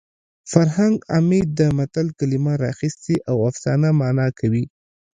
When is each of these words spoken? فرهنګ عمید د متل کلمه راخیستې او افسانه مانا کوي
فرهنګ 0.51 0.95
عمید 1.15 1.47
د 1.59 1.61
متل 1.77 2.07
کلمه 2.19 2.53
راخیستې 2.65 3.15
او 3.29 3.35
افسانه 3.49 3.89
مانا 3.99 4.27
کوي 4.39 4.65